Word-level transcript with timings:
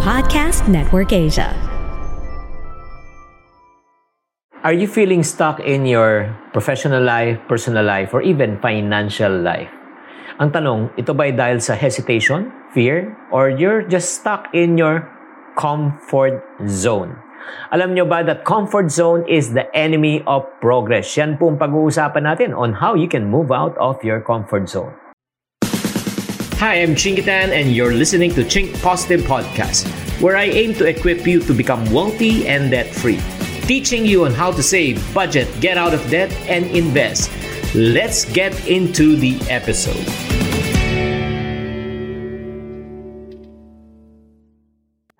Podcast 0.00 0.64
Network 0.64 1.12
Asia. 1.12 1.52
Are 4.64 4.72
you 4.72 4.88
feeling 4.88 5.20
stuck 5.20 5.60
in 5.60 5.84
your 5.84 6.32
professional 6.56 7.04
life, 7.04 7.36
personal 7.52 7.84
life, 7.84 8.16
or 8.16 8.24
even 8.24 8.56
financial 8.64 9.28
life? 9.28 9.68
Ang 10.40 10.56
tanong, 10.56 10.96
ito 10.96 11.12
ba 11.12 11.28
ay 11.28 11.36
dahil 11.36 11.60
sa 11.60 11.76
hesitation, 11.76 12.48
fear, 12.72 13.12
or 13.28 13.52
you're 13.52 13.84
just 13.84 14.16
stuck 14.16 14.48
in 14.56 14.80
your 14.80 15.04
comfort 15.60 16.40
zone? 16.64 17.20
Alam 17.68 17.92
nyo 17.92 18.08
ba 18.08 18.24
that 18.24 18.48
comfort 18.48 18.88
zone 18.88 19.28
is 19.28 19.52
the 19.52 19.68
enemy 19.76 20.24
of 20.24 20.48
progress? 20.64 21.12
Yan 21.20 21.36
po 21.36 21.52
ang 21.52 21.60
pag-uusapan 21.60 22.24
natin 22.24 22.50
on 22.56 22.72
how 22.72 22.96
you 22.96 23.04
can 23.04 23.28
move 23.28 23.52
out 23.52 23.76
of 23.76 24.00
your 24.00 24.24
comfort 24.24 24.64
zone. 24.64 24.96
Hi, 26.60 26.84
I'm 26.84 26.92
Chinkitan 26.92 27.56
and 27.56 27.72
you're 27.72 27.94
listening 27.94 28.36
to 28.36 28.44
Chink 28.44 28.76
Positive 28.82 29.24
Podcast, 29.24 29.88
where 30.20 30.36
I 30.36 30.44
aim 30.44 30.74
to 30.74 30.84
equip 30.84 31.26
you 31.26 31.40
to 31.48 31.54
become 31.56 31.80
wealthy 31.88 32.46
and 32.46 32.70
debt-free. 32.70 33.16
Teaching 33.64 34.04
you 34.04 34.26
on 34.26 34.36
how 34.36 34.52
to 34.52 34.62
save, 34.62 35.00
budget, 35.14 35.48
get 35.64 35.78
out 35.78 35.94
of 35.94 36.04
debt, 36.10 36.28
and 36.52 36.68
invest. 36.76 37.32
Let's 37.74 38.28
get 38.28 38.52
into 38.68 39.16
the 39.16 39.40
episode. 39.48 40.04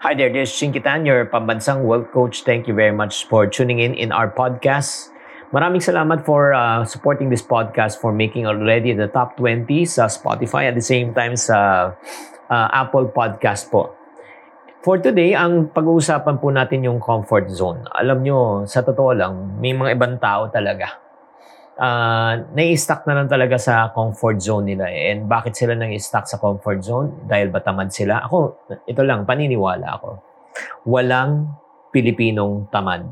Hi 0.05 0.13
there, 0.13 0.29
this 0.29 0.53
is 0.53 0.61
Chinkitan, 0.61 1.07
your 1.07 1.25
pambansang 1.25 1.89
wealth 1.89 2.13
coach. 2.13 2.45
Thank 2.45 2.69
you 2.69 2.75
very 2.75 2.93
much 2.93 3.25
for 3.33 3.47
tuning 3.47 3.81
in 3.81 3.95
in 3.95 4.13
our 4.13 4.29
podcast. 4.29 5.09
Maraming 5.51 5.83
salamat 5.83 6.23
for 6.23 6.55
uh, 6.55 6.87
supporting 6.87 7.27
this 7.27 7.43
podcast 7.43 7.99
for 7.99 8.15
making 8.15 8.47
already 8.47 8.95
the 8.95 9.11
top 9.11 9.35
20 9.35 9.67
sa 9.83 10.07
Spotify 10.07 10.71
at 10.71 10.79
the 10.79 10.87
same 10.87 11.11
time 11.11 11.35
sa 11.35 11.91
uh, 12.47 12.69
Apple 12.71 13.11
Podcast 13.11 13.67
po. 13.67 13.99
For 14.87 15.03
today, 15.03 15.35
ang 15.35 15.75
pag-uusapan 15.75 16.39
po 16.39 16.55
natin 16.55 16.87
yung 16.87 17.03
comfort 17.03 17.51
zone. 17.51 17.83
Alam 17.91 18.23
nyo, 18.23 18.39
sa 18.71 18.87
totoo 18.87 19.11
lang, 19.11 19.59
may 19.59 19.75
mga 19.75 19.99
ibang 19.99 20.23
tao 20.23 20.47
talaga. 20.55 20.87
Uh, 21.75 22.47
nai-stuck 22.55 23.03
na 23.11 23.19
lang 23.19 23.27
talaga 23.27 23.59
sa 23.59 23.91
comfort 23.91 24.39
zone 24.39 24.71
nila. 24.71 24.87
Eh. 24.87 25.11
And 25.11 25.27
bakit 25.27 25.59
sila 25.59 25.75
nang-stuck 25.75 26.31
sa 26.31 26.39
comfort 26.39 26.79
zone? 26.87 27.27
Dahil 27.27 27.51
ba 27.51 27.59
tamad 27.59 27.91
sila? 27.91 28.23
Ako, 28.23 28.71
ito 28.87 29.03
lang, 29.03 29.27
paniniwala 29.27 29.99
ako. 29.99 30.11
Walang 30.87 31.59
Pilipinong 31.91 32.71
tamad 32.71 33.03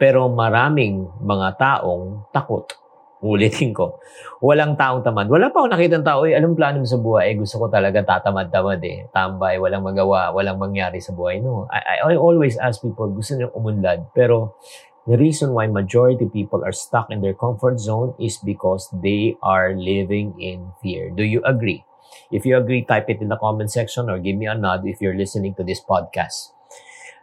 pero 0.00 0.32
maraming 0.32 1.04
mga 1.20 1.60
taong 1.60 2.32
takot. 2.32 2.72
Ulitin 3.20 3.76
ko. 3.76 4.00
Walang 4.40 4.80
taong 4.80 5.04
tamad. 5.04 5.28
Wala 5.28 5.52
pa 5.52 5.60
ako 5.60 5.76
nakita 5.76 6.00
ng 6.00 6.08
tao, 6.08 6.24
eh, 6.24 6.32
anong 6.32 6.56
plano 6.56 6.80
mo 6.80 6.88
sa 6.88 6.96
buhay? 6.96 7.28
Eh, 7.28 7.36
gusto 7.36 7.60
ko 7.60 7.68
talaga 7.68 8.00
tatamad-tamad 8.00 8.80
eh. 8.80 9.12
Tambay, 9.12 9.60
walang 9.60 9.84
magawa, 9.84 10.32
walang 10.32 10.56
mangyari 10.56 11.04
sa 11.04 11.12
buhay. 11.12 11.44
No. 11.44 11.68
I, 11.68 12.00
I 12.00 12.16
always 12.16 12.56
ask 12.56 12.80
people, 12.80 13.12
gusto 13.12 13.36
niyo 13.36 13.52
umunlad. 13.52 14.08
Pero 14.16 14.56
the 15.04 15.20
reason 15.20 15.52
why 15.52 15.68
majority 15.68 16.32
people 16.32 16.64
are 16.64 16.72
stuck 16.72 17.12
in 17.12 17.20
their 17.20 17.36
comfort 17.36 17.76
zone 17.76 18.16
is 18.16 18.40
because 18.40 18.88
they 19.04 19.36
are 19.44 19.76
living 19.76 20.32
in 20.40 20.72
fear. 20.80 21.12
Do 21.12 21.20
you 21.20 21.44
agree? 21.44 21.84
If 22.32 22.48
you 22.48 22.56
agree, 22.56 22.88
type 22.88 23.12
it 23.12 23.20
in 23.20 23.28
the 23.28 23.36
comment 23.36 23.68
section 23.68 24.08
or 24.08 24.16
give 24.16 24.40
me 24.40 24.48
a 24.48 24.56
nod 24.56 24.88
if 24.88 25.04
you're 25.04 25.18
listening 25.18 25.52
to 25.60 25.62
this 25.62 25.84
podcast. 25.84 26.56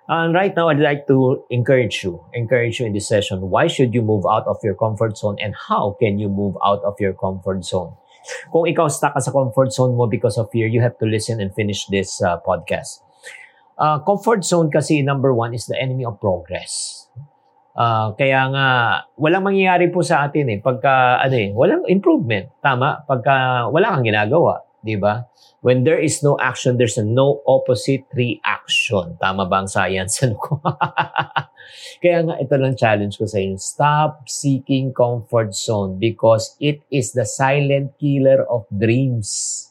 And 0.08 0.34
right 0.34 0.56
now, 0.56 0.70
I'd 0.70 0.80
like 0.80 1.04
to 1.12 1.44
encourage 1.52 2.00
you, 2.04 2.24
encourage 2.32 2.80
you 2.80 2.88
in 2.88 2.94
this 2.96 3.08
session. 3.08 3.52
Why 3.52 3.68
should 3.68 3.94
you 3.94 4.02
move 4.02 4.24
out 4.24 4.48
of 4.48 4.56
your 4.64 4.74
comfort 4.74 5.18
zone 5.18 5.36
and 5.44 5.54
how 5.68 6.00
can 6.00 6.18
you 6.18 6.30
move 6.32 6.56
out 6.64 6.80
of 6.88 6.96
your 7.00 7.12
comfort 7.12 7.68
zone? 7.68 7.92
Kung 8.52 8.68
ikaw 8.68 8.88
stuck 8.88 9.16
ka 9.16 9.20
sa 9.20 9.36
comfort 9.36 9.76
zone 9.76 10.00
mo 10.00 10.08
because 10.08 10.40
of 10.40 10.48
fear, 10.48 10.68
you 10.68 10.80
have 10.80 10.96
to 11.00 11.08
listen 11.08 11.44
and 11.44 11.52
finish 11.52 11.92
this 11.92 12.24
uh, 12.24 12.40
podcast. 12.40 13.04
Uh, 13.76 14.00
comfort 14.00 14.48
zone 14.48 14.72
kasi 14.72 15.04
number 15.04 15.36
one 15.36 15.52
is 15.52 15.68
the 15.68 15.76
enemy 15.76 16.08
of 16.08 16.20
progress. 16.24 17.04
Uh, 17.78 18.16
kaya 18.16 18.48
nga, 18.50 18.68
walang 19.20 19.44
mangyayari 19.44 19.92
po 19.92 20.02
sa 20.02 20.24
atin 20.26 20.50
eh. 20.56 20.60
Pagka, 20.64 21.20
ano 21.20 21.36
eh, 21.36 21.52
walang 21.52 21.84
improvement. 21.92 22.48
Tama? 22.64 23.04
Pagka 23.04 23.68
wala 23.70 23.92
kang 23.92 24.08
ginagawa. 24.08 24.67
Di 24.88 24.96
ba? 24.96 25.28
When 25.60 25.84
there 25.84 26.00
is 26.00 26.24
no 26.24 26.40
action, 26.40 26.80
there's 26.80 26.96
a 26.96 27.04
no 27.04 27.44
opposite 27.44 28.08
reaction. 28.16 29.20
Tama 29.20 29.44
ba 29.52 29.66
ang 29.66 29.68
science? 29.68 30.16
Ano 30.24 30.40
ko? 30.40 30.64
Kaya 32.00 32.24
nga, 32.24 32.40
ito 32.40 32.56
lang 32.56 32.80
challenge 32.80 33.20
ko 33.20 33.28
sa 33.28 33.44
inyo. 33.44 33.60
Stop 33.60 34.32
seeking 34.32 34.96
comfort 34.96 35.52
zone 35.52 36.00
because 36.00 36.56
it 36.64 36.88
is 36.88 37.12
the 37.12 37.28
silent 37.28 38.00
killer 38.00 38.48
of 38.48 38.64
dreams. 38.72 39.68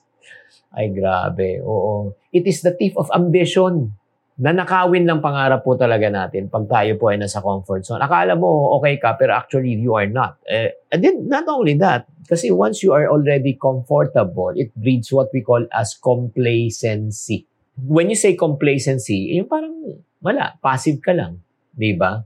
Ay, 0.77 0.93
grabe. 0.93 1.65
Oo. 1.65 2.13
It 2.29 2.45
is 2.45 2.61
the 2.61 2.77
thief 2.77 2.93
of 3.01 3.09
ambition. 3.17 3.97
Nanakawin 4.37 5.09
lang 5.09 5.25
pangarap 5.25 5.65
po 5.65 5.81
talaga 5.81 6.13
natin 6.13 6.53
pag 6.53 6.69
tayo 6.69 6.93
po 7.01 7.09
ay 7.09 7.17
nasa 7.17 7.41
comfort 7.41 7.89
zone. 7.89 8.05
Akala 8.05 8.37
mo 8.37 8.77
okay 8.77 9.01
ka, 9.01 9.17
pero 9.17 9.33
actually 9.33 9.81
you 9.81 9.97
are 9.97 10.05
not. 10.05 10.37
Eh, 10.45 10.77
and 10.93 11.01
then, 11.01 11.25
not 11.25 11.49
only 11.49 11.73
that, 11.81 12.05
kasi 12.29 12.53
once 12.53 12.85
you 12.85 12.93
are 12.93 13.09
already 13.09 13.57
comfortable, 13.57 14.53
it 14.53 14.69
breeds 14.77 15.09
what 15.09 15.33
we 15.33 15.41
call 15.41 15.65
as 15.73 15.97
complacency. 15.97 17.49
When 17.81 18.13
you 18.13 18.19
say 18.19 18.37
complacency, 18.37 19.33
yung 19.33 19.49
parang 19.49 20.05
wala, 20.21 20.61
passive 20.61 21.01
ka 21.01 21.17
lang. 21.17 21.41
Di 21.73 21.97
ba? 21.97 22.21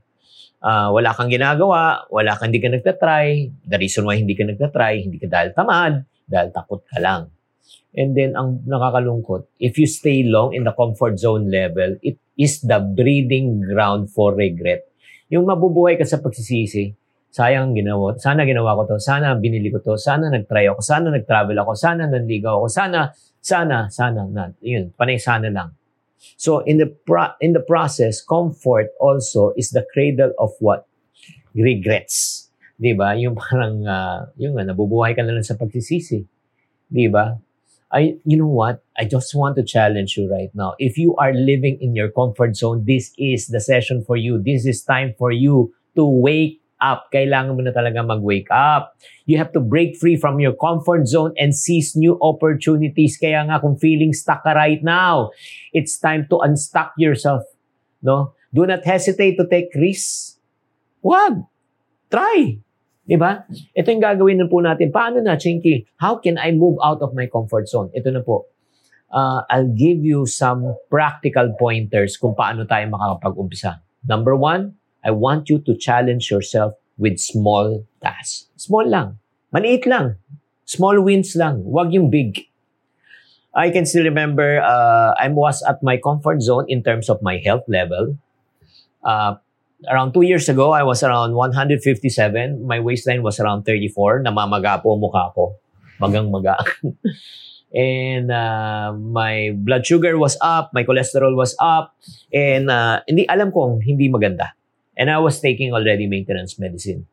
Uh, 0.60 0.90
wala 0.90 1.14
kang 1.14 1.30
ginagawa, 1.30 2.10
wala 2.10 2.34
kang 2.34 2.50
hindi 2.50 2.58
ka 2.58 2.74
nagtatry. 2.74 3.54
The 3.70 3.78
reason 3.78 4.02
why 4.02 4.18
hindi 4.18 4.34
ka 4.34 4.50
nagtatry, 4.50 5.06
hindi 5.06 5.22
ka 5.22 5.30
dahil 5.30 5.54
tamad, 5.54 6.02
dahil 6.26 6.50
takot 6.50 6.82
ka 6.90 6.98
lang. 6.98 7.30
And 7.94 8.14
then, 8.14 8.38
ang 8.38 8.62
nakakalungkot, 8.66 9.50
if 9.58 9.74
you 9.78 9.86
stay 9.90 10.22
long 10.22 10.54
in 10.54 10.62
the 10.62 10.74
comfort 10.74 11.18
zone 11.18 11.50
level, 11.50 11.98
it 12.02 12.18
is 12.38 12.62
the 12.62 12.78
breeding 12.78 13.66
ground 13.66 14.14
for 14.14 14.34
regret. 14.34 14.86
Yung 15.30 15.46
mabubuhay 15.46 15.98
ka 15.98 16.06
sa 16.06 16.22
pagsisisi, 16.22 16.94
sayang 17.30 17.74
ginawa, 17.74 18.18
sana 18.18 18.42
ginawa 18.42 18.74
ko 18.78 18.94
to, 18.94 18.96
sana 18.98 19.38
binili 19.38 19.70
ko 19.70 19.78
to, 19.78 19.94
sana 19.94 20.30
nag-try 20.30 20.66
ako, 20.66 20.82
sana 20.82 21.14
nag-travel 21.14 21.54
ako, 21.54 21.72
sana 21.78 22.10
nanligaw 22.10 22.58
ako, 22.62 22.66
sana, 22.66 23.14
sana, 23.38 23.86
sana, 23.90 24.26
na, 24.26 24.50
yun, 24.62 24.90
panay 24.94 25.18
sana 25.18 25.50
lang. 25.50 25.74
So 26.36 26.60
in 26.68 26.76
the 26.76 26.86
pro- 26.86 27.36
in 27.40 27.56
the 27.56 27.64
process, 27.64 28.20
comfort 28.20 28.92
also 29.00 29.56
is 29.56 29.72
the 29.72 29.86
cradle 29.88 30.36
of 30.36 30.52
what? 30.60 30.84
Regrets. 31.56 32.48
'Di 32.76 32.92
ba? 32.96 33.16
Yung 33.16 33.36
parang 33.36 33.84
uh, 33.84 34.28
yung 34.36 34.56
uh, 34.56 34.64
nabubuhay 34.64 35.16
ka 35.16 35.24
na 35.24 35.32
lang 35.36 35.44
sa 35.44 35.56
pagsisisi. 35.56 36.20
'Di 36.88 37.06
ba? 37.08 37.36
I 37.92 38.16
you 38.24 38.38
know 38.38 38.46
what? 38.46 38.82
I 38.98 39.04
just 39.04 39.34
want 39.34 39.56
to 39.56 39.64
challenge 39.64 40.16
you 40.16 40.30
right 40.30 40.50
now. 40.54 40.74
If 40.78 40.96
you 40.96 41.16
are 41.16 41.34
living 41.34 41.78
in 41.80 41.94
your 41.94 42.10
comfort 42.10 42.56
zone, 42.56 42.84
this 42.86 43.12
is 43.18 43.48
the 43.48 43.60
session 43.60 44.04
for 44.06 44.16
you. 44.16 44.38
This 44.38 44.66
is 44.66 44.82
time 44.82 45.14
for 45.18 45.32
you 45.32 45.74
to 45.96 46.06
wake 46.06 46.62
up. 46.80 47.10
Kailangan 47.12 47.58
mo 47.58 47.62
na 47.66 47.74
talaga 47.74 48.00
mag-wake 48.06 48.48
up. 48.50 48.96
You 49.26 49.36
have 49.38 49.52
to 49.52 49.60
break 49.60 49.98
free 49.98 50.16
from 50.16 50.40
your 50.40 50.54
comfort 50.54 51.06
zone 51.06 51.34
and 51.36 51.54
seize 51.54 51.94
new 51.94 52.16
opportunities. 52.22 53.18
Kaya 53.20 53.44
nga 53.46 53.60
kung 53.60 53.76
feeling 53.76 54.14
stuck 54.14 54.42
ka 54.42 54.56
right 54.56 54.80
now, 54.82 55.30
it's 55.74 55.98
time 55.98 56.26
to 56.30 56.40
unstuck 56.40 56.94
yourself. 56.96 57.44
No? 58.02 58.34
Do 58.54 58.66
not 58.66 58.82
hesitate 58.82 59.36
to 59.38 59.46
take 59.46 59.70
risks. 59.76 60.38
Wag. 61.02 61.44
Try. 62.10 62.58
Diba? 63.10 63.42
Ito 63.74 63.90
yung 63.90 64.04
gagawin 64.06 64.38
na 64.38 64.46
po 64.46 64.62
natin. 64.62 64.94
Paano 64.94 65.18
na, 65.18 65.34
Chinky? 65.34 65.82
How 65.98 66.22
can 66.22 66.38
I 66.38 66.54
move 66.54 66.78
out 66.78 67.02
of 67.02 67.10
my 67.10 67.26
comfort 67.26 67.66
zone? 67.66 67.90
Ito 67.90 68.14
na 68.14 68.22
po. 68.22 68.46
Uh, 69.10 69.42
I'll 69.50 69.74
give 69.74 70.06
you 70.06 70.30
some 70.30 70.78
practical 70.86 71.50
pointers 71.58 72.14
kung 72.14 72.38
paano 72.38 72.62
tayo 72.70 72.86
makakapag-umpisa. 72.86 73.82
Number 74.06 74.38
one, 74.38 74.78
I 75.02 75.10
want 75.10 75.50
you 75.50 75.58
to 75.58 75.74
challenge 75.74 76.30
yourself 76.30 76.78
with 76.94 77.18
small 77.18 77.82
tasks. 77.98 78.46
Small 78.54 78.86
lang. 78.86 79.18
Maliit 79.50 79.90
lang. 79.90 80.14
Small 80.62 81.02
wins 81.02 81.34
lang. 81.34 81.66
Huwag 81.66 81.90
yung 81.90 82.14
big. 82.14 82.46
I 83.50 83.74
can 83.74 83.82
still 83.82 84.06
remember 84.06 84.62
uh, 84.62 85.18
I 85.18 85.26
was 85.26 85.66
at 85.66 85.82
my 85.82 85.98
comfort 85.98 86.46
zone 86.46 86.70
in 86.70 86.86
terms 86.86 87.10
of 87.10 87.18
my 87.18 87.42
health 87.42 87.66
level. 87.66 88.14
Uh, 89.02 89.42
around 89.88 90.12
two 90.12 90.22
years 90.22 90.48
ago, 90.48 90.72
I 90.72 90.82
was 90.82 91.02
around 91.02 91.34
157. 91.34 92.66
My 92.66 92.80
waistline 92.80 93.22
was 93.22 93.40
around 93.40 93.64
34. 93.64 94.22
Namamaga 94.22 94.82
po 94.82 94.98
mukha 94.98 95.32
ko. 95.32 95.56
magang-maga. 96.00 96.56
and 97.76 98.32
uh, 98.32 98.90
my 98.96 99.52
blood 99.54 99.84
sugar 99.84 100.16
was 100.16 100.36
up, 100.40 100.72
my 100.72 100.82
cholesterol 100.82 101.36
was 101.36 101.54
up, 101.60 101.94
and 102.32 102.72
uh, 102.72 103.04
hindi 103.06 103.28
alam 103.28 103.52
kong 103.52 103.84
hindi 103.84 104.08
maganda. 104.08 104.56
And 104.96 105.12
I 105.12 105.20
was 105.20 105.38
taking 105.38 105.72
already 105.72 106.08
maintenance 106.08 106.58
medicine. 106.58 107.06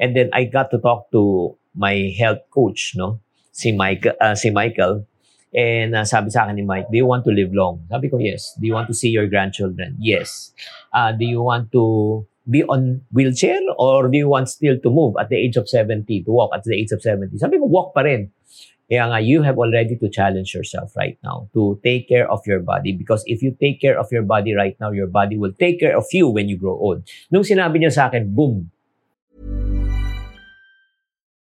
And 0.00 0.16
then 0.16 0.30
I 0.32 0.48
got 0.48 0.70
to 0.72 0.78
talk 0.78 1.10
to 1.12 1.54
my 1.76 2.14
health 2.16 2.42
coach, 2.50 2.94
no? 2.96 3.20
Si 3.52 3.70
Michael, 3.70 4.16
uh, 4.18 4.34
si 4.34 4.48
Michael. 4.50 5.04
And 5.52 5.92
uh, 5.92 6.04
sabi 6.08 6.32
sa 6.32 6.48
akin 6.48 6.56
ni 6.56 6.64
Mike, 6.64 6.88
do 6.88 6.96
you 6.96 7.04
want 7.04 7.28
to 7.28 7.32
live 7.32 7.52
long? 7.52 7.84
Sabi 7.92 8.08
ko, 8.08 8.16
yes. 8.16 8.56
Do 8.56 8.64
you 8.64 8.72
want 8.72 8.88
to 8.88 8.96
see 8.96 9.12
your 9.12 9.28
grandchildren? 9.28 10.00
Yes. 10.00 10.52
Uh, 10.92 11.12
do 11.12 11.28
you 11.28 11.44
want 11.44 11.70
to 11.76 12.24
be 12.48 12.64
on 12.64 13.04
wheelchair 13.12 13.60
or 13.76 14.08
do 14.08 14.16
you 14.16 14.28
want 14.28 14.48
still 14.48 14.80
to 14.80 14.90
move 14.90 15.14
at 15.20 15.28
the 15.28 15.36
age 15.36 15.56
of 15.56 15.68
70, 15.68 16.24
to 16.24 16.30
walk 16.32 16.50
at 16.56 16.64
the 16.64 16.74
age 16.74 16.90
of 16.90 17.04
70? 17.04 17.36
Sabi 17.36 17.60
ko, 17.60 17.68
walk 17.68 17.92
pa 17.92 18.00
rin. 18.00 18.32
Kaya 18.92 19.08
nga, 19.08 19.20
you 19.24 19.40
have 19.40 19.56
already 19.56 19.96
to 19.96 20.08
challenge 20.08 20.52
yourself 20.52 20.92
right 20.96 21.16
now 21.24 21.48
to 21.56 21.80
take 21.80 22.08
care 22.08 22.28
of 22.28 22.44
your 22.44 22.60
body 22.60 22.92
because 22.92 23.24
if 23.24 23.40
you 23.40 23.56
take 23.56 23.80
care 23.80 23.96
of 23.96 24.12
your 24.12 24.20
body 24.20 24.52
right 24.52 24.76
now, 24.80 24.92
your 24.92 25.08
body 25.08 25.38
will 25.40 25.52
take 25.56 25.80
care 25.80 25.96
of 25.96 26.04
you 26.12 26.28
when 26.28 26.48
you 26.48 26.60
grow 26.60 26.76
old. 26.76 27.00
Nung 27.32 27.40
sinabi 27.40 27.80
niya 27.80 27.92
sa 27.92 28.12
akin, 28.12 28.36
boom, 28.36 28.68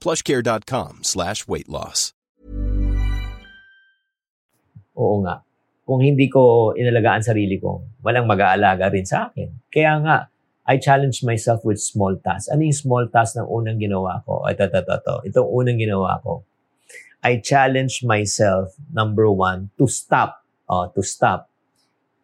plushcare.com 0.00 1.04
slash 1.04 1.46
weight 1.46 1.68
loss. 1.68 2.16
Oo 4.98 5.22
nga. 5.22 5.46
Kung 5.86 6.02
hindi 6.02 6.26
ko 6.26 6.74
inalagaan 6.74 7.22
sarili 7.22 7.56
ko, 7.56 7.86
walang 8.02 8.26
mag-aalaga 8.26 8.90
rin 8.90 9.06
sa 9.06 9.30
akin. 9.30 9.48
Kaya 9.70 10.02
nga, 10.02 10.16
I 10.68 10.76
challenge 10.76 11.24
myself 11.24 11.64
with 11.64 11.80
small 11.80 12.20
tasks. 12.20 12.52
Ano 12.52 12.60
yung 12.60 12.76
small 12.76 13.04
task 13.08 13.40
ng 13.40 13.48
unang 13.48 13.80
ginawa 13.80 14.20
ko? 14.28 14.44
Ito, 14.44 14.68
ito, 14.68 14.84
ito, 14.84 14.94
ito. 15.00 15.14
Itong 15.24 15.48
unang 15.48 15.80
ginawa 15.80 16.20
ko. 16.20 16.44
I 17.24 17.40
challenge 17.40 18.04
myself, 18.04 18.76
number 18.92 19.32
one, 19.32 19.72
to 19.80 19.88
stop. 19.88 20.44
Oh, 20.68 20.92
to 20.92 21.00
stop 21.00 21.48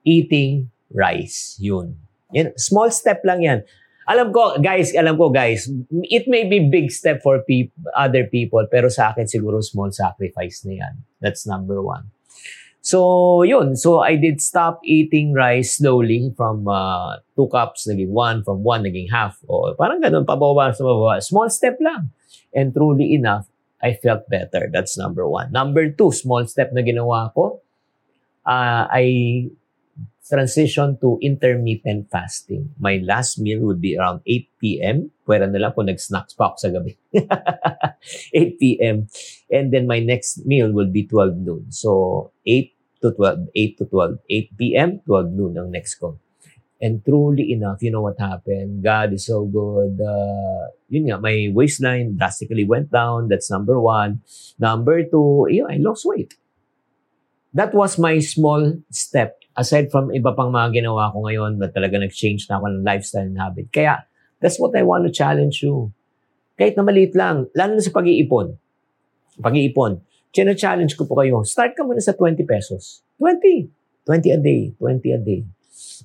eating 0.05 0.69
rice. 0.93 1.57
Yun. 1.59 1.97
Yan, 2.37 2.53
small 2.61 2.93
step 2.93 3.25
lang 3.25 3.41
yan. 3.41 3.65
Alam 4.05 4.37
ko, 4.37 4.61
guys, 4.61 4.93
alam 4.93 5.17
ko, 5.17 5.33
guys, 5.33 5.69
it 6.13 6.29
may 6.29 6.45
be 6.45 6.61
big 6.69 6.93
step 6.93 7.25
for 7.25 7.41
pe- 7.41 7.73
other 7.97 8.29
people, 8.29 8.65
pero 8.69 8.93
sa 8.93 9.17
akin 9.17 9.25
siguro 9.25 9.65
small 9.65 9.89
sacrifice 9.89 10.61
na 10.69 10.85
yan. 10.85 10.95
That's 11.25 11.49
number 11.49 11.81
one. 11.81 12.13
So, 12.85 13.41
yun. 13.49 13.81
So, 13.81 14.05
I 14.05 14.21
did 14.21 14.45
stop 14.45 14.85
eating 14.85 15.33
rice 15.33 15.81
slowly 15.81 16.37
from 16.37 16.69
uh, 16.69 17.25
two 17.33 17.49
cups, 17.49 17.89
naging 17.89 18.13
one, 18.13 18.45
from 18.45 18.61
one, 18.61 18.85
naging 18.85 19.09
half. 19.09 19.41
O, 19.49 19.73
parang 19.73 20.05
ganun, 20.05 20.29
pababa 20.29 20.69
sa 20.77 20.85
pababa. 20.85 21.17
Small 21.25 21.49
step 21.49 21.81
lang. 21.81 22.13
And 22.53 22.77
truly 22.77 23.17
enough, 23.17 23.49
I 23.81 23.97
felt 23.97 24.29
better. 24.29 24.69
That's 24.69 25.01
number 25.01 25.25
one. 25.25 25.49
Number 25.49 25.89
two, 25.89 26.13
small 26.13 26.45
step 26.45 26.77
na 26.77 26.85
ginawa 26.85 27.33
ko, 27.33 27.65
uh, 28.45 28.85
I 28.93 29.49
transition 30.25 30.97
to 31.01 31.19
intermittent 31.21 32.09
fasting. 32.11 32.73
My 32.81 32.99
last 33.05 33.39
meal 33.39 33.61
would 33.69 33.81
be 33.81 33.97
around 33.97 34.25
8 34.27 34.49
p.m. 34.61 34.97
Pwera 35.29 35.45
na 35.51 35.61
lang 35.61 35.73
kung 35.77 35.87
nag-snacks 35.87 36.33
pa 36.33 36.53
ako 36.53 36.57
sa 36.57 36.71
gabi. 36.73 36.97
8 38.33 38.61
p.m. 38.61 39.07
And 39.53 39.69
then 39.69 39.85
my 39.85 40.01
next 40.01 40.49
meal 40.49 40.73
will 40.73 40.89
be 40.89 41.05
12 41.05 41.45
noon. 41.45 41.69
So 41.69 42.33
8 42.49 42.73
to 43.05 43.13
12, 43.13 43.53
8 43.53 43.79
to 43.79 43.85
12, 43.85 44.19
8 44.31 44.59
p.m., 44.59 44.91
12 45.05 45.37
noon 45.37 45.53
ang 45.61 45.69
next 45.69 46.01
ko. 46.01 46.17
And 46.81 47.05
truly 47.05 47.53
enough, 47.53 47.81
you 47.85 47.93
know 47.93 48.03
what 48.03 48.19
happened? 48.19 48.83
God 48.83 49.13
is 49.13 49.29
so 49.29 49.45
good. 49.45 50.01
Uh, 50.01 50.73
yun 50.89 51.09
nga, 51.09 51.21
my 51.21 51.49
waistline 51.53 52.17
drastically 52.17 52.65
went 52.65 52.91
down. 52.91 53.29
That's 53.29 53.49
number 53.49 53.81
one. 53.81 54.21
Number 54.59 55.05
two, 55.05 55.49
yun, 55.49 55.71
I 55.71 55.77
lost 55.81 56.05
weight. 56.05 56.37
That 57.55 57.71
was 57.71 58.03
my 58.03 58.19
small 58.19 58.83
step 58.91 59.39
aside 59.55 59.95
from 59.95 60.11
iba 60.11 60.35
pang 60.35 60.51
mga 60.51 60.83
ginawa 60.83 61.15
ko 61.15 61.23
ngayon 61.23 61.63
na 61.63 61.71
talaga 61.71 62.03
nag-change 62.03 62.51
na 62.51 62.59
ako 62.59 62.67
ng 62.75 62.83
lifestyle 62.83 63.31
and 63.31 63.39
habit. 63.39 63.71
Kaya, 63.71 64.03
that's 64.43 64.59
what 64.59 64.75
I 64.75 64.83
want 64.83 65.07
to 65.07 65.15
challenge 65.15 65.63
you. 65.63 65.95
Kahit 66.59 66.75
na 66.75 66.83
maliit 66.83 67.15
lang, 67.15 67.47
lalo 67.55 67.79
na 67.79 67.83
sa 67.83 67.95
pag-iipon. 67.95 68.59
Pag-iipon. 69.39 70.03
China-challenge 70.35 70.99
ko 70.99 71.07
po 71.07 71.23
kayo, 71.23 71.47
start 71.47 71.79
ka 71.79 71.87
muna 71.87 72.03
sa 72.03 72.19
20 72.19 72.43
pesos. 72.43 73.07
20. 73.23 73.71
20 74.03 74.35
a 74.35 74.39
day. 74.43 74.75
20 74.75 75.15
a 75.15 75.21
day. 75.23 75.47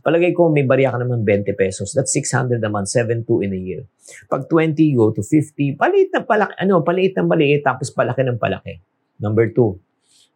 Palagay 0.06 0.38
ko, 0.38 0.54
may 0.54 0.70
bariya 0.70 0.94
ka 0.94 1.02
naman 1.02 1.26
20 1.26 1.50
pesos. 1.58 1.98
That's 1.98 2.14
600 2.14 2.62
naman, 2.62 2.86
7.2 2.86 3.26
in 3.42 3.58
a 3.58 3.60
year. 3.60 3.82
Pag 4.30 4.46
20, 4.46 4.78
go 4.94 5.10
to 5.10 5.26
50. 5.26 5.82
Paliit 5.82 6.14
ng 6.14 6.26
palaki, 6.30 6.54
ano, 6.62 6.86
paliit 6.86 7.18
ng 7.18 7.26
maliit, 7.26 7.66
tapos 7.66 7.90
palaki 7.90 8.22
ng 8.22 8.38
palaki. 8.38 8.78
Number 9.18 9.50
two, 9.50 9.82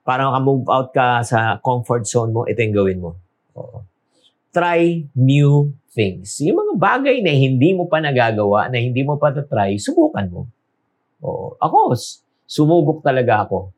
parang 0.04 0.36
maka-move 0.36 0.68
out 0.68 0.90
ka 0.92 1.24
sa 1.24 1.58
comfort 1.64 2.04
zone 2.04 2.36
mo, 2.36 2.44
ito 2.44 2.60
yung 2.60 2.76
gawin 2.76 3.00
mo. 3.00 3.12
Oo. 3.56 3.88
Try 4.54 5.08
new 5.16 5.74
things. 5.96 6.44
Yung 6.44 6.60
mga 6.60 6.74
bagay 6.78 7.24
na 7.24 7.32
hindi 7.34 7.72
mo 7.74 7.88
pa 7.88 8.04
nagagawa, 8.04 8.68
na 8.70 8.78
hindi 8.78 9.02
mo 9.02 9.16
pa 9.16 9.32
try, 9.32 9.80
subukan 9.80 10.28
mo. 10.30 10.42
Oo. 11.24 11.56
Ako, 11.58 11.96
sumubok 12.44 13.00
talaga 13.02 13.48
ako. 13.48 13.72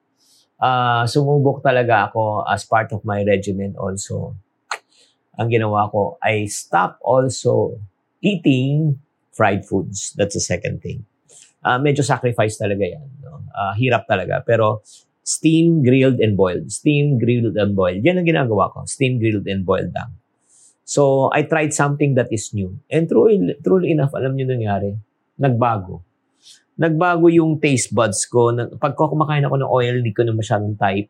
Uh, 0.55 1.05
sumubok 1.05 1.61
talaga 1.61 2.09
ako 2.09 2.41
as 2.49 2.65
part 2.65 2.89
of 2.89 3.05
my 3.05 3.21
regimen 3.21 3.77
also. 3.77 4.33
Ang 5.35 5.51
ginawa 5.51 5.91
ko, 5.91 6.17
I 6.23 6.47
stop 6.47 6.97
also 7.03 7.77
eating 8.23 8.97
fried 9.35 9.67
foods. 9.67 10.15
That's 10.15 10.33
the 10.33 10.41
second 10.41 10.79
thing. 10.81 11.03
Uh, 11.59 11.77
medyo 11.77 12.01
sacrifice 12.01 12.55
talaga 12.55 12.87
yan. 12.87 13.05
No? 13.19 13.43
Uh, 13.51 13.73
hirap 13.75 14.07
talaga. 14.07 14.39
Pero 14.47 14.81
steam, 15.25 15.81
grilled, 15.81 16.21
and 16.21 16.37
boiled. 16.37 16.69
Steam, 16.69 17.17
grilled, 17.17 17.57
and 17.57 17.73
boiled. 17.73 18.05
Yan 18.05 18.21
ang 18.21 18.29
ginagawa 18.29 18.69
ko. 18.69 18.85
Steam, 18.85 19.17
grilled, 19.17 19.49
and 19.49 19.65
boiled 19.65 19.89
lang. 19.91 20.13
So, 20.85 21.33
I 21.33 21.41
tried 21.49 21.73
something 21.73 22.13
that 22.13 22.29
is 22.29 22.53
new. 22.53 22.77
And 22.93 23.09
truly, 23.09 23.57
truly 23.65 23.97
enough, 23.97 24.13
alam 24.13 24.37
niyo 24.37 24.45
nangyari, 24.53 24.93
nagbago. 25.41 26.05
Nagbago 26.77 27.25
yung 27.33 27.57
taste 27.57 27.89
buds 27.89 28.21
ko. 28.29 28.53
Pag 28.77 28.93
kumakain 28.93 29.41
ako 29.41 29.57
ng 29.57 29.71
oil, 29.73 29.97
hindi 29.97 30.13
ko 30.13 30.21
na 30.21 30.37
masyadong 30.37 30.77
type. 30.77 31.09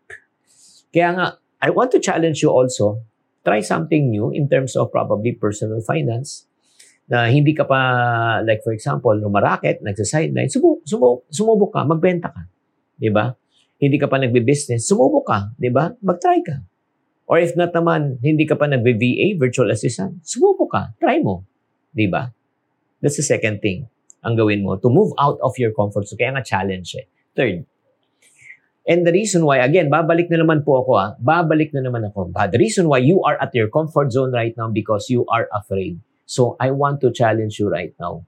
Kaya 0.96 1.10
nga, 1.12 1.26
I 1.60 1.76
want 1.76 1.92
to 1.92 2.00
challenge 2.00 2.40
you 2.40 2.56
also, 2.56 3.04
try 3.44 3.60
something 3.60 4.08
new 4.08 4.32
in 4.32 4.48
terms 4.48 4.80
of 4.80 4.96
probably 4.96 5.36
personal 5.36 5.84
finance 5.84 6.48
na 7.06 7.28
hindi 7.28 7.52
ka 7.52 7.68
pa, 7.68 7.80
like 8.42 8.64
for 8.64 8.72
example, 8.72 9.14
lumaraket, 9.14 9.84
nagsa-sideline, 9.84 10.50
sumubok, 10.50 10.82
sumubok, 10.88 11.20
sumubok 11.30 11.72
ka, 11.76 11.82
magbenta 11.86 12.32
ka. 12.32 12.42
Di 12.96 13.12
ba? 13.12 13.30
Hindi 13.82 14.00
ka 14.00 14.08
pa 14.08 14.22
nagbe-business, 14.22 14.88
sumubok 14.88 15.26
ka. 15.28 15.40
Di 15.60 15.68
ba? 15.68 15.92
Mag-try 16.00 16.40
ka. 16.42 16.64
Or 17.26 17.42
if 17.42 17.58
not 17.58 17.74
naman, 17.76 18.22
hindi 18.22 18.46
ka 18.48 18.56
pa 18.56 18.70
nagbe-VA, 18.70 19.36
virtual 19.36 19.74
assistant, 19.74 20.24
sumubok 20.24 20.70
ka. 20.72 20.84
Try 21.02 21.20
mo. 21.20 21.44
Di 21.92 22.08
ba? 22.08 22.32
That's 23.04 23.20
the 23.20 23.28
second 23.28 23.60
thing 23.60 23.92
ang 24.26 24.34
gawin 24.34 24.66
mo 24.66 24.76
to 24.82 24.90
move 24.90 25.14
out 25.22 25.38
of 25.46 25.54
your 25.62 25.70
comfort 25.70 26.10
zone. 26.10 26.18
Kaya 26.18 26.34
nga 26.34 26.44
challenge 26.44 26.98
eh. 26.98 27.06
Third, 27.38 27.62
and 28.90 29.06
the 29.06 29.14
reason 29.14 29.46
why, 29.46 29.62
again, 29.62 29.94
babalik 29.94 30.34
na 30.34 30.42
naman 30.42 30.66
po 30.66 30.82
ako 30.82 30.92
ah, 30.98 31.14
babalik 31.22 31.70
na 31.78 31.86
naman 31.86 32.10
ako. 32.10 32.34
But 32.34 32.58
the 32.58 32.60
reason 32.60 32.90
why 32.90 33.06
you 33.06 33.22
are 33.22 33.38
at 33.38 33.54
your 33.54 33.70
comfort 33.70 34.10
zone 34.10 34.34
right 34.34 34.58
now 34.58 34.68
because 34.68 35.14
you 35.14 35.30
are 35.30 35.46
afraid. 35.54 36.02
So 36.26 36.58
I 36.58 36.74
want 36.74 37.06
to 37.06 37.14
challenge 37.14 37.62
you 37.62 37.70
right 37.70 37.94
now. 38.02 38.26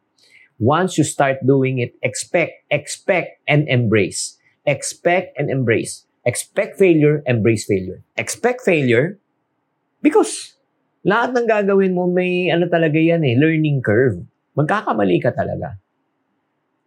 Once 0.61 0.97
you 0.97 1.05
start 1.05 1.41
doing 1.45 1.81
it, 1.81 1.97
expect, 2.01 2.65
expect, 2.69 3.41
and 3.49 3.65
embrace. 3.69 4.37
Expect 4.67 5.39
and 5.39 5.47
embrace. 5.47 6.03
Expect 6.27 6.75
failure, 6.75 7.23
embrace 7.23 7.63
failure. 7.63 8.03
Expect 8.19 8.67
failure 8.67 9.15
because 10.03 10.59
lahat 11.07 11.31
ng 11.39 11.47
gagawin 11.47 11.95
mo 11.95 12.03
may 12.03 12.51
ano 12.51 12.67
talaga 12.67 12.99
yan 12.99 13.23
eh, 13.23 13.39
learning 13.39 13.79
curve. 13.79 14.27
Magkakamali 14.59 15.23
ka 15.23 15.31
talaga. 15.31 15.79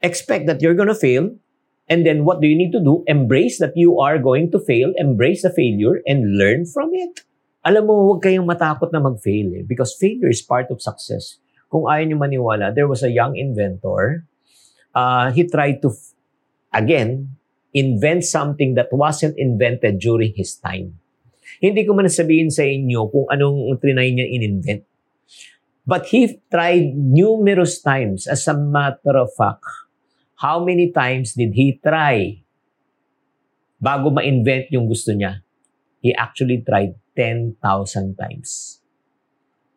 Expect 0.05 0.45
that 0.45 0.61
you're 0.61 0.77
gonna 0.77 0.93
fail 0.93 1.33
and 1.89 2.05
then 2.05 2.29
what 2.29 2.45
do 2.45 2.47
you 2.47 2.55
need 2.55 2.71
to 2.77 2.85
do? 2.85 3.01
Embrace 3.09 3.57
that 3.65 3.73
you 3.73 3.97
are 3.97 4.21
going 4.21 4.53
to 4.53 4.61
fail, 4.61 4.93
embrace 5.01 5.41
the 5.41 5.51
failure 5.51 6.05
and 6.05 6.37
learn 6.37 6.69
from 6.69 6.93
it. 6.93 7.25
Alam 7.65 7.89
mo, 7.89 8.13
huwag 8.13 8.21
kayong 8.21 8.45
matakot 8.45 8.93
na 8.93 9.01
mag-fail 9.01 9.57
eh, 9.57 9.65
because 9.65 9.97
failure 9.97 10.29
is 10.29 10.45
part 10.45 10.69
of 10.69 10.85
success. 10.85 11.41
Kung 11.73 11.89
ayaw 11.89 12.09
niyo 12.09 12.19
maniwala, 12.21 12.73
there 12.77 12.89
was 12.89 13.01
a 13.01 13.13
young 13.13 13.37
inventor. 13.37 14.25
Uh, 14.93 15.33
he 15.33 15.45
tried 15.45 15.81
to, 15.81 15.93
again, 16.73 17.40
invent 17.73 18.27
something 18.27 18.75
that 18.75 18.91
wasn't 18.91 19.39
invented 19.39 19.99
during 19.99 20.35
his 20.35 20.59
time. 20.59 20.99
Hindi 21.61 21.85
ko 21.87 21.93
man 21.93 22.09
sabihin 22.09 22.51
sa 22.51 22.65
inyo 22.65 23.11
kung 23.11 23.27
anong 23.29 23.79
trinay 23.79 24.15
niya 24.15 24.27
in-invent. 24.27 24.83
But 25.87 26.07
he 26.09 26.39
tried 26.51 26.95
numerous 26.95 27.83
times. 27.83 28.31
As 28.31 28.47
a 28.47 28.55
matter 28.55 29.19
of 29.19 29.35
fact, 29.35 29.65
how 30.39 30.63
many 30.63 30.95
times 30.95 31.35
did 31.35 31.53
he 31.53 31.77
try 31.83 32.41
bago 33.83 34.13
ma-invent 34.15 34.71
yung 34.71 34.87
gusto 34.87 35.13
niya? 35.13 35.43
He 36.01 36.15
actually 36.15 36.65
tried 36.65 36.97
10,000 37.17 37.61
times. 38.17 38.81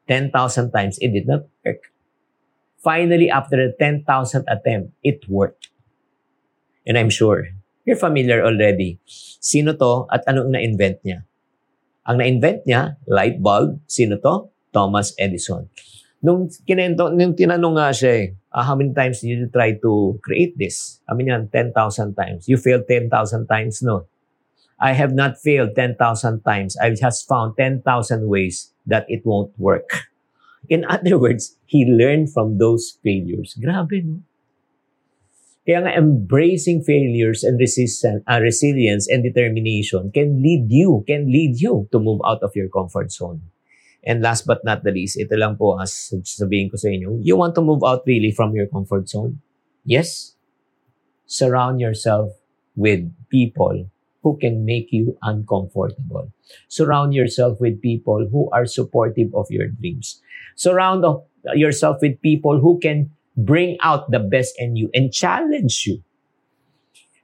10,000 0.07 0.71
times, 0.71 0.99
it 0.99 1.11
did 1.11 1.27
not 1.27 1.47
work. 1.65 1.91
Finally, 2.83 3.31
after 3.31 3.55
the 3.55 3.71
10,000 3.79 4.43
attempt, 4.47 4.91
it 5.03 5.23
worked. 5.27 5.71
And 6.85 6.99
I'm 6.99 7.09
sure, 7.09 7.47
you're 7.83 7.99
familiar 7.99 8.43
already. 8.43 8.99
Sino 9.43 9.75
to 9.75 10.07
at 10.11 10.23
anong 10.27 10.55
na-invent 10.55 11.03
niya? 11.03 11.27
Ang 12.07 12.19
na-invent 12.19 12.67
niya, 12.67 12.99
light 13.07 13.39
bulb. 13.39 13.79
Sino 13.87 14.19
to? 14.19 14.51
Thomas 14.73 15.13
Edison. 15.21 15.69
Nung, 16.23 16.49
kinento, 16.65 17.11
nung 17.13 17.35
tinanong 17.35 17.75
nga 17.77 17.91
siya 17.93 18.33
uh, 18.53 18.63
how 18.63 18.75
many 18.75 18.93
times 18.93 19.21
did 19.21 19.29
you 19.29 19.49
try 19.51 19.73
to 19.77 20.17
create 20.23 20.57
this? 20.57 21.01
I 21.09 21.13
mean 21.13 21.27
yan, 21.27 21.49
10,000 21.51 21.75
times. 22.15 22.47
You 22.47 22.57
failed 22.57 22.87
10,000 22.87 23.11
times, 23.47 23.81
no? 23.81 24.07
I 24.79 24.93
have 24.93 25.13
not 25.13 25.37
failed 25.37 25.75
10,000 25.75 25.95
times. 26.41 26.77
I've 26.77 26.97
just 26.97 27.27
found 27.27 27.55
10,000 27.57 27.83
ways 28.27 28.73
that 28.85 29.05
it 29.07 29.25
won't 29.25 29.53
work. 29.57 30.11
In 30.69 30.85
other 30.85 31.17
words, 31.17 31.57
he 31.65 31.85
learned 31.85 32.31
from 32.31 32.57
those 32.57 32.97
failures. 33.03 33.55
Grabe, 33.59 34.03
no? 34.03 34.23
Kaya 35.63 35.79
nga, 35.79 35.95
embracing 35.95 36.83
failures 36.83 37.43
and 37.47 37.55
resistance, 37.55 38.19
uh, 38.27 38.39
resilience 38.43 39.07
and 39.07 39.23
determination 39.23 40.11
can 40.11 40.43
lead 40.43 40.67
you, 40.67 41.07
can 41.07 41.31
lead 41.31 41.55
you 41.55 41.87
to 41.91 42.03
move 42.03 42.19
out 42.27 42.43
of 42.43 42.51
your 42.51 42.67
comfort 42.67 43.11
zone. 43.11 43.47
And 44.03 44.19
last 44.19 44.43
but 44.43 44.59
not 44.67 44.83
the 44.83 44.91
least, 44.91 45.15
ito 45.15 45.39
lang 45.39 45.55
po 45.55 45.79
as 45.79 46.11
sabihin 46.27 46.67
ko 46.67 46.75
sa 46.75 46.91
inyo, 46.91 47.23
you 47.23 47.39
want 47.39 47.55
to 47.55 47.63
move 47.63 47.79
out 47.87 48.03
really 48.03 48.35
from 48.35 48.51
your 48.51 48.67
comfort 48.67 49.07
zone? 49.07 49.39
Yes. 49.87 50.35
Surround 51.23 51.79
yourself 51.79 52.35
with 52.75 53.07
people 53.31 53.87
who 54.19 54.35
can 54.35 54.67
make 54.67 54.91
you 54.91 55.15
uncomfortable. 55.23 56.27
Surround 56.67 57.15
yourself 57.15 57.63
with 57.63 57.79
people 57.79 58.27
who 58.27 58.51
are 58.51 58.67
supportive 58.67 59.31
of 59.31 59.47
your 59.47 59.71
dreams. 59.71 60.19
Surround 60.59 61.07
yourself 61.55 62.03
with 62.03 62.19
people 62.19 62.59
who 62.59 62.79
can 62.83 63.11
bring 63.35 63.77
out 63.81 64.11
the 64.11 64.19
best 64.19 64.53
in 64.57 64.75
you 64.75 64.89
and 64.93 65.11
challenge 65.11 65.83
you. 65.85 66.03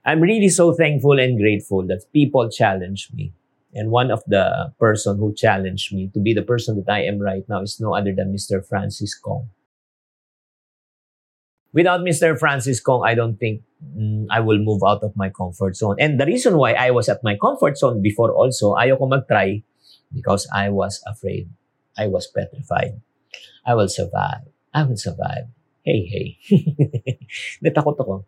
I'm 0.04 0.20
really 0.20 0.48
so 0.48 0.72
thankful 0.72 1.18
and 1.18 1.38
grateful 1.38 1.86
that 1.86 2.04
people 2.12 2.48
challenge 2.50 3.08
me. 3.12 3.32
And 3.74 3.90
one 3.90 4.10
of 4.10 4.22
the 4.26 4.72
person 4.80 5.18
who 5.18 5.34
challenged 5.34 5.94
me 5.94 6.10
to 6.14 6.20
be 6.20 6.34
the 6.34 6.42
person 6.42 6.82
that 6.82 6.90
I 6.90 7.02
am 7.02 7.20
right 7.20 7.44
now 7.48 7.62
is 7.62 7.78
no 7.78 7.94
other 7.94 8.12
than 8.16 8.34
Mr. 8.34 8.66
Francis 8.66 9.14
Kong. 9.14 9.50
Without 11.72 12.00
Mr. 12.00 12.36
Francis 12.36 12.80
Kong, 12.80 13.04
I 13.06 13.14
don't 13.14 13.36
think 13.36 13.62
mm, 13.96 14.26
I 14.28 14.40
will 14.40 14.58
move 14.58 14.82
out 14.84 15.04
of 15.04 15.14
my 15.14 15.30
comfort 15.30 15.76
zone. 15.76 15.96
And 16.00 16.18
the 16.18 16.26
reason 16.26 16.56
why 16.56 16.72
I 16.72 16.90
was 16.90 17.08
at 17.08 17.22
my 17.22 17.36
comfort 17.36 17.78
zone 17.78 18.02
before 18.02 18.32
also, 18.32 18.74
ayoko 18.74 19.08
mag-try 19.08 19.62
because 20.12 20.48
I 20.52 20.70
was 20.70 21.00
afraid. 21.06 21.48
I 21.96 22.08
was 22.08 22.26
petrified. 22.26 23.00
I 23.64 23.74
will 23.74 23.88
survive. 23.88 24.50
I 24.74 24.82
will 24.82 24.96
survive. 24.96 25.46
Hey, 25.80 26.00
hey. 26.04 26.26
Natakot 27.64 27.96
ako. 27.96 28.24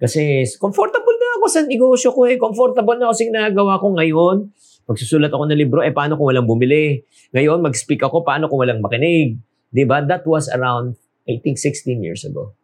Kasi 0.00 0.44
comfortable 0.56 1.16
na 1.16 1.40
ako 1.40 1.46
sa 1.48 1.60
negosyo 1.64 2.08
ko 2.12 2.24
eh. 2.28 2.40
Comfortable 2.40 2.96
na 2.96 3.08
ako 3.08 3.14
sa 3.16 3.26
ginagawa 3.28 3.80
ko 3.80 3.92
ngayon. 3.96 4.36
Magsusulat 4.88 5.32
ako 5.32 5.44
ng 5.48 5.60
libro, 5.60 5.80
eh 5.84 5.92
paano 5.92 6.16
kung 6.16 6.32
walang 6.32 6.48
bumili? 6.48 7.04
Ngayon, 7.30 7.62
mag-speak 7.62 8.02
ako, 8.02 8.26
paano 8.26 8.50
kung 8.50 8.64
walang 8.64 8.82
makinig? 8.82 9.38
Diba? 9.70 10.02
That 10.02 10.26
was 10.26 10.50
around 10.50 10.98
I 11.30 11.38
think 11.38 11.62
16 11.62 12.02
years 12.02 12.26
ago. 12.26 12.56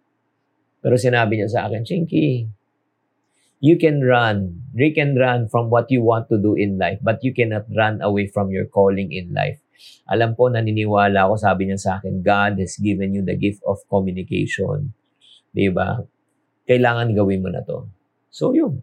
Pero 0.83 0.99
sinabi 0.99 1.39
niya 1.39 1.51
sa 1.51 1.61
akin, 1.69 1.87
Chinky, 1.87 2.51
you 3.61 3.77
can 3.79 4.03
run. 4.03 4.67
You 4.75 4.91
can 4.95 5.15
run 5.15 5.47
from 5.47 5.71
what 5.71 5.91
you 5.91 6.03
want 6.03 6.29
to 6.31 6.39
do 6.39 6.55
in 6.55 6.79
life, 6.79 6.99
but 7.03 7.23
you 7.23 7.35
cannot 7.35 7.67
run 7.71 8.01
away 8.03 8.27
from 8.27 8.51
your 8.51 8.67
calling 8.67 9.13
in 9.13 9.35
life. 9.35 9.63
Alam 10.09 10.39
po, 10.39 10.49
naniniwala 10.49 11.27
ako, 11.27 11.35
sabi 11.41 11.67
niya 11.67 11.79
sa 11.81 11.91
akin, 11.99 12.23
God 12.23 12.61
has 12.63 12.79
given 12.79 13.13
you 13.13 13.23
the 13.23 13.35
gift 13.35 13.63
of 13.67 13.83
communication. 13.91 14.95
Di 15.51 15.73
ba? 15.73 16.05
Kailangan 16.67 17.15
gawin 17.15 17.43
mo 17.43 17.51
na 17.51 17.63
to. 17.65 17.87
So, 18.31 18.53
yun. 18.53 18.83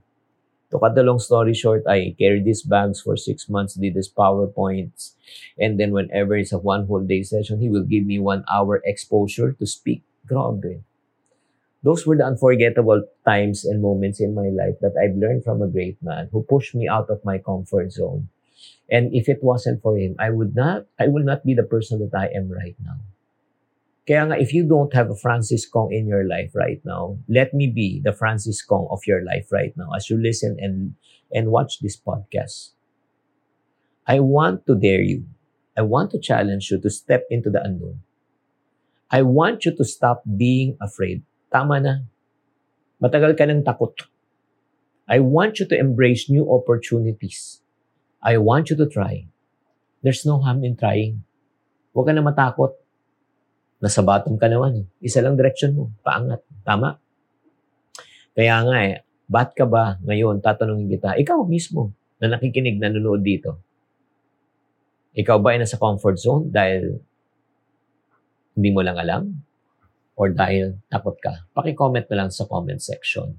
To 0.74 0.82
cut 0.82 0.98
the 0.98 1.06
long 1.06 1.22
story 1.22 1.54
short, 1.54 1.86
I 1.86 2.18
carried 2.18 2.50
these 2.50 2.66
bags 2.66 2.98
for 2.98 3.14
six 3.14 3.46
months, 3.46 3.78
did 3.78 3.94
these 3.94 4.10
PowerPoints, 4.10 5.14
and 5.62 5.78
then 5.78 5.94
whenever 5.94 6.34
it's 6.34 6.50
a 6.50 6.58
one 6.58 6.90
whole 6.90 7.06
day 7.06 7.22
session, 7.22 7.62
he 7.62 7.70
will 7.70 7.86
give 7.86 8.10
me 8.10 8.18
one 8.18 8.42
hour 8.50 8.82
exposure 8.82 9.54
to 9.54 9.66
speak. 9.70 10.02
Grabe. 10.26 10.82
Those 11.84 12.08
were 12.08 12.18
the 12.18 12.26
unforgettable 12.26 13.04
times 13.22 13.66
and 13.66 13.84
moments 13.84 14.20
in 14.20 14.34
my 14.34 14.50
life 14.50 14.80
that 14.82 14.98
I've 14.98 15.20
learned 15.20 15.44
from 15.44 15.62
a 15.62 15.68
great 15.68 16.02
man 16.02 16.30
who 16.32 16.42
pushed 16.42 16.74
me 16.74 16.88
out 16.88 17.12
of 17.12 17.24
my 17.24 17.38
comfort 17.38 17.92
zone. 17.92 18.30
And 18.90 19.14
if 19.14 19.30
it 19.30 19.40
wasn't 19.42 19.82
for 19.82 19.98
him, 19.98 20.16
I 20.20 20.30
would 20.30 20.56
not, 20.56 20.86
I 21.00 21.08
will 21.08 21.24
not 21.24 21.46
be 21.46 21.54
the 21.54 21.64
person 21.64 22.00
that 22.00 22.18
I 22.18 22.28
am 22.36 22.52
right 22.52 22.76
now. 22.84 23.00
Kaya 24.04 24.28
nga, 24.28 24.36
if 24.36 24.52
you 24.52 24.68
don't 24.68 24.92
have 24.92 25.08
a 25.10 25.16
Francis 25.16 25.64
Kong 25.64 25.96
in 25.96 26.12
your 26.12 26.28
life 26.28 26.52
right 26.52 26.84
now, 26.84 27.16
let 27.32 27.56
me 27.56 27.72
be 27.72 28.04
the 28.04 28.12
Francis 28.12 28.60
Kong 28.62 28.92
of 28.92 29.00
your 29.08 29.24
life 29.24 29.48
right 29.48 29.72
now 29.80 29.96
as 29.96 30.10
you 30.12 30.20
listen 30.20 30.60
and, 30.60 31.00
and 31.32 31.56
watch 31.56 31.80
this 31.80 31.96
podcast. 31.96 32.76
I 34.04 34.20
want 34.20 34.68
to 34.68 34.76
dare 34.76 35.02
you. 35.02 35.24
I 35.80 35.88
want 35.88 36.12
to 36.12 36.20
challenge 36.20 36.68
you 36.70 36.82
to 36.84 36.90
step 36.92 37.24
into 37.32 37.50
the 37.50 37.64
unknown. 37.64 38.04
I 39.10 39.24
want 39.24 39.64
you 39.64 39.72
to 39.72 39.86
stop 39.86 40.28
being 40.28 40.76
afraid. 40.84 41.24
Tama 41.48 41.80
na. 41.80 41.96
Matagal 43.00 43.40
ka 43.40 43.48
ng 43.48 43.64
takot. 43.64 43.96
I 45.08 45.24
want 45.24 45.64
you 45.64 45.68
to 45.72 45.80
embrace 45.80 46.28
new 46.28 46.44
opportunities. 46.52 47.63
I 48.24 48.40
want 48.40 48.72
you 48.72 48.80
to 48.80 48.88
try. 48.88 49.28
There's 50.00 50.24
no 50.24 50.40
harm 50.40 50.64
in 50.64 50.80
trying. 50.80 51.28
Huwag 51.92 52.08
ka 52.08 52.12
na 52.16 52.24
matakot. 52.24 52.72
Nasa 53.84 54.00
bottom 54.00 54.40
ka 54.40 54.48
naman. 54.48 54.84
Eh. 54.84 54.86
Isa 55.04 55.20
lang 55.20 55.36
direction 55.36 55.76
mo. 55.76 55.92
Paangat. 56.08 56.40
Tama? 56.64 56.96
Kaya 58.34 58.64
nga 58.64 58.78
eh, 58.82 59.04
ba't 59.30 59.54
ka 59.54 59.68
ba 59.70 60.00
ngayon 60.02 60.42
tatanungin 60.42 60.90
kita, 60.90 61.20
ikaw 61.22 61.46
mismo 61.46 61.94
na 62.18 62.34
nakikinig, 62.34 62.82
nanonood 62.82 63.22
dito, 63.22 63.62
ikaw 65.14 65.38
ba 65.38 65.54
ay 65.54 65.62
nasa 65.62 65.78
comfort 65.78 66.18
zone 66.18 66.50
dahil 66.50 66.98
hindi 68.58 68.70
mo 68.74 68.82
lang 68.82 68.98
alam? 68.98 69.24
Or 70.14 70.30
dahil 70.30 70.78
takot 70.90 71.18
ka? 71.18 71.50
Paki-comment 71.58 72.06
na 72.10 72.26
lang 72.26 72.30
sa 72.30 72.46
comment 72.46 72.78
section. 72.78 73.34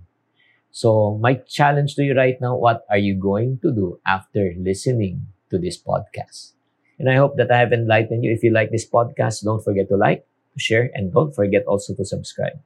So, 0.74 1.16
my 1.22 1.34
challenge 1.46 1.94
to 1.94 2.02
you 2.02 2.16
right 2.18 2.34
now, 2.40 2.56
what 2.56 2.82
are 2.90 2.98
you 2.98 3.14
going 3.14 3.60
to 3.62 3.70
do 3.70 4.00
after 4.04 4.50
listening 4.58 5.28
to 5.50 5.56
this 5.56 5.80
podcast? 5.80 6.50
And 6.98 7.08
I 7.08 7.14
hope 7.14 7.36
that 7.36 7.52
I 7.52 7.58
have 7.58 7.72
enlightened 7.72 8.24
you. 8.24 8.32
If 8.32 8.42
you 8.42 8.50
like 8.50 8.72
this 8.72 8.84
podcast, 8.84 9.44
don't 9.44 9.62
forget 9.62 9.88
to 9.90 9.96
like, 9.96 10.26
share, 10.58 10.90
and 10.92 11.14
don't 11.14 11.32
forget 11.32 11.62
also 11.66 11.94
to 11.94 12.04
subscribe. 12.04 12.58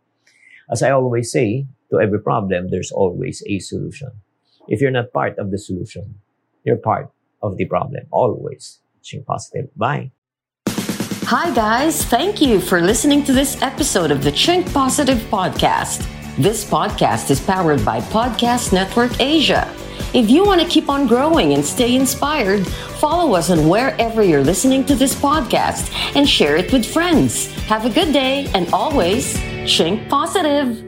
As 0.72 0.82
I 0.82 0.90
always 0.90 1.30
say, 1.30 1.66
to 1.90 2.00
every 2.00 2.18
problem, 2.18 2.70
there's 2.70 2.90
always 2.90 3.42
a 3.46 3.58
solution. 3.58 4.08
If 4.68 4.80
you're 4.80 4.90
not 4.90 5.12
part 5.12 5.36
of 5.36 5.50
the 5.50 5.58
solution, 5.58 6.14
you're 6.64 6.80
part 6.80 7.12
of 7.42 7.58
the 7.58 7.66
problem. 7.66 8.06
Always. 8.10 8.80
Ching 9.02 9.22
positive. 9.22 9.68
Bye. 9.76 10.12
Hi, 11.28 11.54
guys. 11.54 12.06
Thank 12.06 12.40
you 12.40 12.58
for 12.58 12.80
listening 12.80 13.22
to 13.24 13.34
this 13.34 13.60
episode 13.60 14.10
of 14.10 14.24
the 14.24 14.32
Chink 14.32 14.72
Positive 14.72 15.18
Podcast. 15.28 16.08
This 16.38 16.64
podcast 16.64 17.32
is 17.32 17.40
powered 17.40 17.84
by 17.84 17.98
Podcast 17.98 18.72
Network 18.72 19.20
Asia. 19.20 19.68
If 20.14 20.30
you 20.30 20.44
want 20.44 20.60
to 20.60 20.68
keep 20.68 20.88
on 20.88 21.08
growing 21.08 21.52
and 21.52 21.64
stay 21.64 21.96
inspired, 21.96 22.64
follow 23.02 23.34
us 23.34 23.50
on 23.50 23.68
wherever 23.68 24.22
you're 24.22 24.44
listening 24.44 24.86
to 24.86 24.94
this 24.94 25.16
podcast 25.16 25.90
and 26.14 26.28
share 26.28 26.54
it 26.54 26.72
with 26.72 26.86
friends. 26.86 27.52
Have 27.66 27.86
a 27.86 27.90
good 27.90 28.12
day 28.12 28.46
and 28.54 28.72
always 28.72 29.36
think 29.66 30.08
positive. 30.08 30.87